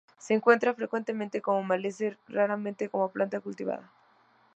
[0.17, 3.91] Se encuentra frecuentemente como maleza y raramente como planta cultivada.